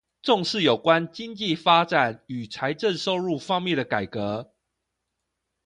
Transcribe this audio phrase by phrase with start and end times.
[0.23, 4.51] 重視有關經濟發展與財政收入方面的改革